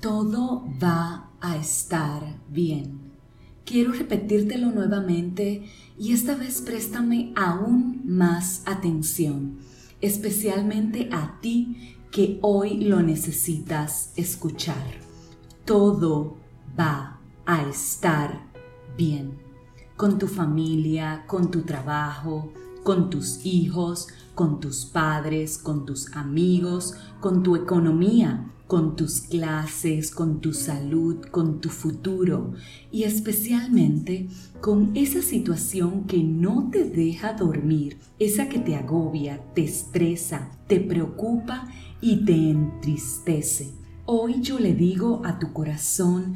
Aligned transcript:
todo 0.00 0.64
va 0.82 1.30
a 1.40 1.56
estar 1.56 2.22
bien. 2.48 3.00
Quiero 3.64 3.92
repetírtelo 3.92 4.70
nuevamente 4.70 5.64
y 5.98 6.12
esta 6.12 6.34
vez 6.34 6.62
préstame 6.62 7.32
aún 7.36 8.00
más 8.04 8.62
atención, 8.66 9.58
especialmente 10.00 11.08
a 11.12 11.38
ti 11.40 11.96
que 12.10 12.38
hoy 12.42 12.80
lo 12.80 13.02
necesitas 13.02 14.12
escuchar. 14.16 14.84
Todo 15.64 16.36
va 16.78 17.20
a 17.46 17.68
estar 17.68 18.46
bien. 18.96 19.38
Con 19.96 20.18
tu 20.18 20.26
familia, 20.26 21.24
con 21.26 21.50
tu 21.50 21.60
trabajo, 21.60 22.50
con 22.82 23.10
tus 23.10 23.44
hijos, 23.44 24.08
con 24.34 24.60
tus 24.60 24.86
padres, 24.86 25.58
con 25.58 25.84
tus 25.84 26.10
amigos, 26.16 26.94
con 27.20 27.42
tu 27.42 27.54
economía, 27.54 28.50
con 28.70 28.94
tus 28.94 29.22
clases, 29.22 30.12
con 30.12 30.40
tu 30.40 30.52
salud, 30.52 31.16
con 31.32 31.60
tu 31.60 31.70
futuro 31.70 32.52
y 32.92 33.02
especialmente 33.02 34.28
con 34.60 34.92
esa 34.96 35.22
situación 35.22 36.04
que 36.04 36.22
no 36.22 36.70
te 36.70 36.84
deja 36.84 37.32
dormir, 37.32 37.98
esa 38.20 38.48
que 38.48 38.60
te 38.60 38.76
agobia, 38.76 39.42
te 39.56 39.64
estresa, 39.64 40.52
te 40.68 40.78
preocupa 40.78 41.66
y 42.00 42.24
te 42.24 42.50
entristece. 42.50 43.72
Hoy 44.06 44.40
yo 44.40 44.60
le 44.60 44.72
digo 44.72 45.22
a 45.24 45.40
tu 45.40 45.52
corazón 45.52 46.34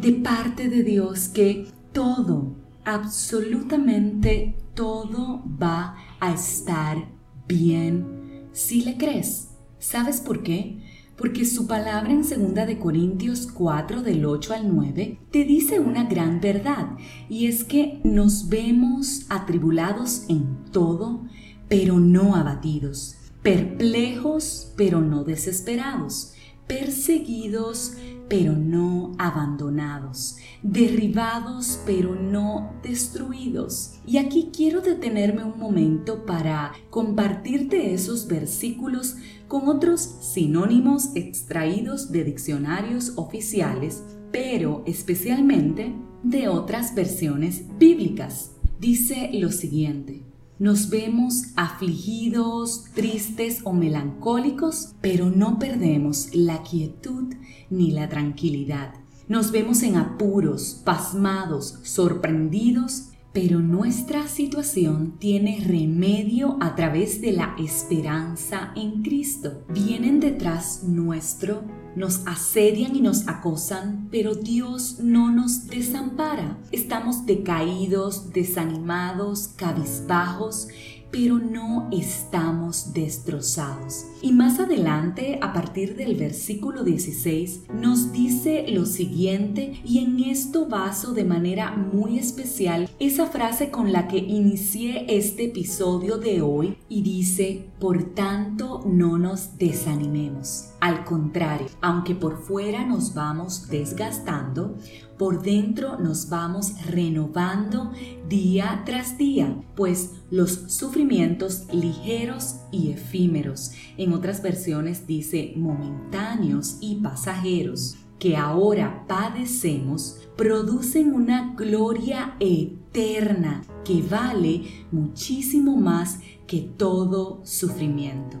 de 0.00 0.12
parte 0.12 0.70
de 0.70 0.84
Dios 0.84 1.28
que 1.28 1.66
todo, 1.92 2.56
absolutamente 2.86 4.56
todo 4.72 5.44
va 5.62 5.96
a 6.18 6.32
estar 6.32 7.10
bien 7.46 8.46
si 8.52 8.80
le 8.80 8.96
crees. 8.96 9.50
¿Sabes 9.78 10.22
por 10.22 10.42
qué? 10.42 10.80
Porque 11.16 11.44
su 11.44 11.66
palabra 11.66 12.10
en 12.10 12.22
2 12.22 12.66
de 12.66 12.78
Corintios 12.78 13.46
4 13.52 14.02
del 14.02 14.24
8 14.24 14.54
al 14.54 14.74
9 14.74 15.18
te 15.30 15.44
dice 15.44 15.78
una 15.78 16.04
gran 16.04 16.40
verdad 16.40 16.96
y 17.28 17.46
es 17.46 17.64
que 17.64 18.00
nos 18.04 18.48
vemos 18.48 19.26
atribulados 19.28 20.24
en 20.28 20.64
todo, 20.72 21.22
pero 21.68 22.00
no 22.00 22.34
abatidos, 22.34 23.16
perplejos, 23.42 24.72
pero 24.76 25.00
no 25.00 25.24
desesperados, 25.24 26.32
perseguidos, 26.66 27.94
pero 28.28 28.52
no 28.52 29.12
abandonados, 29.18 30.36
derribados, 30.62 31.80
pero 31.84 32.14
no 32.14 32.74
destruidos. 32.82 33.94
Y 34.06 34.16
aquí 34.16 34.50
quiero 34.54 34.80
detenerme 34.80 35.44
un 35.44 35.58
momento 35.58 36.24
para 36.24 36.72
compartirte 36.90 37.92
esos 37.92 38.26
versículos 38.26 39.16
con 39.46 39.68
otros 39.68 40.00
sinónimos 40.00 41.10
extraídos 41.14 42.10
de 42.10 42.24
diccionarios 42.24 43.12
oficiales, 43.16 44.02
pero 44.32 44.82
especialmente 44.86 45.94
de 46.22 46.48
otras 46.48 46.94
versiones 46.94 47.64
bíblicas. 47.78 48.52
Dice 48.80 49.30
lo 49.34 49.52
siguiente. 49.52 50.33
Nos 50.58 50.88
vemos 50.88 51.46
afligidos, 51.56 52.84
tristes 52.94 53.62
o 53.64 53.72
melancólicos, 53.72 54.94
pero 55.00 55.28
no 55.28 55.58
perdemos 55.58 56.28
la 56.32 56.62
quietud 56.62 57.34
ni 57.70 57.90
la 57.90 58.08
tranquilidad. 58.08 58.94
Nos 59.26 59.50
vemos 59.50 59.82
en 59.82 59.96
apuros, 59.96 60.80
pasmados, 60.84 61.80
sorprendidos, 61.82 63.08
pero 63.34 63.58
nuestra 63.58 64.28
situación 64.28 65.18
tiene 65.18 65.60
remedio 65.66 66.56
a 66.60 66.76
través 66.76 67.20
de 67.20 67.32
la 67.32 67.56
esperanza 67.58 68.72
en 68.76 69.02
Cristo. 69.02 69.64
Vienen 69.68 70.20
detrás 70.20 70.84
nuestro 70.84 71.64
nos 71.96 72.26
asedian 72.26 72.96
y 72.96 73.00
nos 73.00 73.28
acosan, 73.28 74.08
pero 74.10 74.34
Dios 74.34 74.98
no 75.00 75.30
nos 75.30 75.68
desampara. 75.68 76.58
Estamos 76.72 77.24
decaídos, 77.24 78.32
desanimados, 78.32 79.48
cabizbajos, 79.56 80.68
pero 81.14 81.38
no 81.38 81.88
estamos 81.92 82.92
destrozados. 82.92 84.06
Y 84.20 84.32
más 84.32 84.58
adelante, 84.58 85.38
a 85.40 85.52
partir 85.52 85.94
del 85.94 86.16
versículo 86.16 86.82
16, 86.82 87.66
nos 87.72 88.10
dice 88.10 88.64
lo 88.70 88.84
siguiente, 88.84 89.80
y 89.84 90.00
en 90.00 90.18
esto 90.18 90.66
baso 90.66 91.12
de 91.12 91.22
manera 91.22 91.70
muy 91.76 92.18
especial 92.18 92.90
esa 92.98 93.26
frase 93.26 93.70
con 93.70 93.92
la 93.92 94.08
que 94.08 94.18
inicié 94.18 95.06
este 95.08 95.44
episodio 95.44 96.18
de 96.18 96.42
hoy, 96.42 96.78
y 96.88 97.02
dice, 97.02 97.68
por 97.78 98.14
tanto 98.14 98.82
no 98.84 99.16
nos 99.16 99.56
desanimemos. 99.56 100.70
Al 100.80 101.04
contrario, 101.04 101.68
aunque 101.80 102.16
por 102.16 102.42
fuera 102.42 102.84
nos 102.84 103.14
vamos 103.14 103.68
desgastando, 103.68 104.74
por 105.16 105.42
dentro 105.42 105.98
nos 105.98 106.28
vamos 106.28 106.74
renovando 106.86 107.92
día 108.28 108.82
tras 108.84 109.16
día, 109.16 109.56
pues 109.76 110.10
los 110.34 110.50
sufrimientos 110.66 111.62
ligeros 111.72 112.56
y 112.72 112.90
efímeros, 112.90 113.70
en 113.96 114.12
otras 114.12 114.42
versiones 114.42 115.06
dice 115.06 115.52
momentáneos 115.54 116.78
y 116.80 116.96
pasajeros, 116.96 117.94
que 118.18 118.36
ahora 118.36 119.04
padecemos, 119.06 120.18
producen 120.36 121.14
una 121.14 121.54
gloria 121.54 122.34
eterna 122.40 123.62
que 123.84 124.02
vale 124.02 124.62
muchísimo 124.90 125.76
más 125.76 126.18
que 126.48 126.62
todo 126.62 127.40
sufrimiento. 127.44 128.36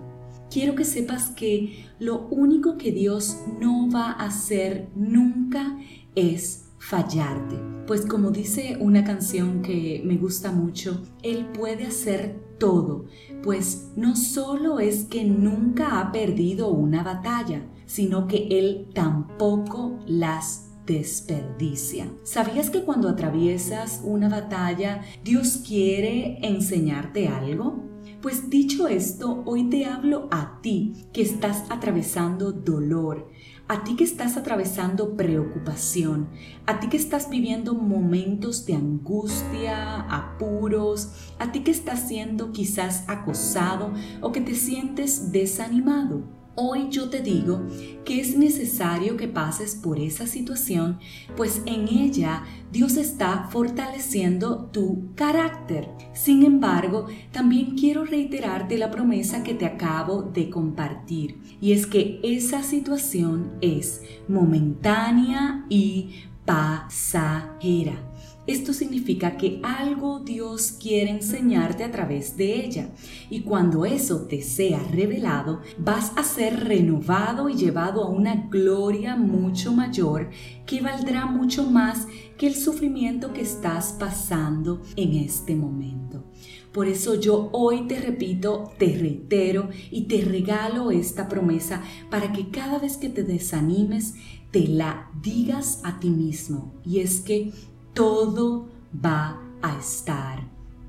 Quiero 0.50 0.74
que 0.74 0.84
sepas 0.84 1.30
que 1.30 1.86
lo 2.00 2.26
único 2.26 2.76
que 2.76 2.90
Dios 2.90 3.36
no 3.60 3.88
va 3.88 4.10
a 4.10 4.26
hacer 4.26 4.88
nunca 4.96 5.78
es 6.16 6.64
fallarte. 6.84 7.56
Pues 7.86 8.06
como 8.06 8.30
dice 8.30 8.76
una 8.80 9.04
canción 9.04 9.62
que 9.62 10.02
me 10.04 10.16
gusta 10.16 10.52
mucho, 10.52 11.02
Él 11.22 11.46
puede 11.46 11.86
hacer 11.86 12.42
todo, 12.58 13.06
pues 13.42 13.90
no 13.96 14.16
solo 14.16 14.80
es 14.80 15.04
que 15.04 15.24
nunca 15.24 16.00
ha 16.00 16.12
perdido 16.12 16.68
una 16.68 17.02
batalla, 17.02 17.66
sino 17.86 18.26
que 18.26 18.48
Él 18.50 18.88
tampoco 18.94 19.98
las 20.06 20.70
desperdicia. 20.86 22.06
¿Sabías 22.22 22.68
que 22.70 22.84
cuando 22.84 23.08
atraviesas 23.08 24.02
una 24.04 24.28
batalla, 24.28 25.02
Dios 25.24 25.62
quiere 25.66 26.38
enseñarte 26.46 27.28
algo? 27.28 27.83
Pues 28.24 28.48
dicho 28.48 28.88
esto, 28.88 29.42
hoy 29.44 29.64
te 29.64 29.84
hablo 29.84 30.28
a 30.30 30.62
ti 30.62 30.94
que 31.12 31.20
estás 31.20 31.64
atravesando 31.68 32.52
dolor, 32.52 33.28
a 33.68 33.84
ti 33.84 33.96
que 33.96 34.04
estás 34.04 34.38
atravesando 34.38 35.14
preocupación, 35.14 36.30
a 36.64 36.80
ti 36.80 36.88
que 36.88 36.96
estás 36.96 37.28
viviendo 37.28 37.74
momentos 37.74 38.64
de 38.64 38.76
angustia, 38.76 40.00
apuros, 40.08 41.10
a 41.38 41.52
ti 41.52 41.64
que 41.64 41.70
estás 41.70 42.08
siendo 42.08 42.50
quizás 42.50 43.04
acosado 43.08 43.92
o 44.22 44.32
que 44.32 44.40
te 44.40 44.54
sientes 44.54 45.30
desanimado. 45.30 46.43
Hoy 46.56 46.88
yo 46.88 47.08
te 47.08 47.20
digo 47.20 47.66
que 48.04 48.20
es 48.20 48.36
necesario 48.36 49.16
que 49.16 49.26
pases 49.26 49.74
por 49.74 49.98
esa 49.98 50.28
situación, 50.28 51.00
pues 51.36 51.62
en 51.66 51.88
ella 51.88 52.44
Dios 52.70 52.96
está 52.96 53.48
fortaleciendo 53.50 54.66
tu 54.66 55.12
carácter. 55.16 55.88
Sin 56.12 56.44
embargo, 56.44 57.06
también 57.32 57.76
quiero 57.76 58.04
reiterarte 58.04 58.78
la 58.78 58.92
promesa 58.92 59.42
que 59.42 59.54
te 59.54 59.66
acabo 59.66 60.22
de 60.22 60.48
compartir, 60.48 61.40
y 61.60 61.72
es 61.72 61.88
que 61.88 62.20
esa 62.22 62.62
situación 62.62 63.50
es 63.60 64.02
momentánea 64.28 65.66
y 65.68 66.22
pasajera. 66.44 68.13
Esto 68.46 68.74
significa 68.74 69.38
que 69.38 69.60
algo 69.62 70.20
Dios 70.20 70.72
quiere 70.72 71.10
enseñarte 71.10 71.82
a 71.82 71.90
través 71.90 72.36
de 72.36 72.64
ella 72.64 72.90
y 73.30 73.40
cuando 73.40 73.86
eso 73.86 74.26
te 74.26 74.42
sea 74.42 74.80
revelado 74.90 75.62
vas 75.78 76.12
a 76.16 76.22
ser 76.22 76.64
renovado 76.64 77.48
y 77.48 77.54
llevado 77.54 78.04
a 78.04 78.10
una 78.10 78.48
gloria 78.50 79.16
mucho 79.16 79.72
mayor 79.72 80.28
que 80.66 80.82
valdrá 80.82 81.24
mucho 81.24 81.70
más 81.70 82.06
que 82.36 82.46
el 82.46 82.54
sufrimiento 82.54 83.32
que 83.32 83.40
estás 83.40 83.96
pasando 83.98 84.82
en 84.96 85.14
este 85.14 85.56
momento. 85.56 86.24
Por 86.72 86.88
eso 86.88 87.14
yo 87.14 87.48
hoy 87.52 87.86
te 87.86 88.00
repito, 88.00 88.72
te 88.78 88.98
reitero 88.98 89.70
y 89.90 90.02
te 90.02 90.20
regalo 90.22 90.90
esta 90.90 91.28
promesa 91.28 91.82
para 92.10 92.32
que 92.32 92.50
cada 92.50 92.78
vez 92.78 92.96
que 92.96 93.08
te 93.08 93.22
desanimes, 93.22 94.14
te 94.50 94.68
la 94.68 95.10
digas 95.22 95.80
a 95.84 95.98
ti 95.98 96.10
mismo. 96.10 96.74
Y 96.84 96.98
es 96.98 97.20
que 97.20 97.52
todo 97.94 98.66
va 99.04 99.40
a 99.62 99.78
estar 99.78 100.40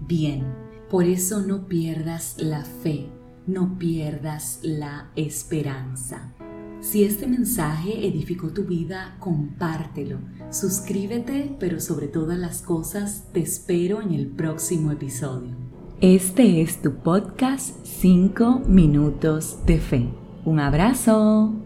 bien. 0.08 0.44
Por 0.90 1.06
eso 1.06 1.42
no 1.42 1.68
pierdas 1.68 2.36
la 2.40 2.64
fe, 2.64 3.10
no 3.48 3.78
pierdas 3.78 4.60
la 4.64 5.12
esperanza. 5.16 6.34
Si 6.82 7.04
este 7.04 7.26
mensaje 7.28 8.08
edificó 8.08 8.50
tu 8.50 8.64
vida, 8.64 9.16
compártelo. 9.20 10.20
Suscríbete, 10.52 11.56
pero 11.60 11.80
sobre 11.80 12.08
todas 12.08 12.38
las 12.38 12.62
cosas 12.62 13.28
te 13.34 13.40
espero 13.40 14.02
en 14.02 14.14
el 14.14 14.28
próximo 14.28 14.92
episodio. 14.92 15.56
Este 16.02 16.62
es 16.62 16.82
tu 16.82 16.94
podcast 16.96 17.84
5 17.86 18.64
minutos 18.68 19.58
de 19.66 19.80
fe. 19.80 20.10
Un 20.44 20.60
abrazo. 20.60 21.65